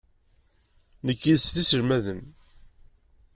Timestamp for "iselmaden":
1.61-2.21